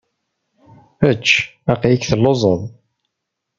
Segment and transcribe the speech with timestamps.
[1.09, 1.27] Ecc,
[1.73, 2.61] aql-ik telluẓeḍ.